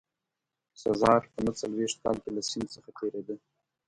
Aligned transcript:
سزار 0.81 1.21
په 1.31 1.39
نه 1.45 1.51
څلوېښت 1.59 1.97
کال 2.03 2.15
کې 2.23 2.29
له 2.35 2.41
سیند 2.49 2.67
څخه 2.75 2.89
تېرېده. 2.97 3.35